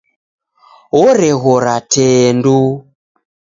[1.01, 2.67] Oreghiora tee nduu.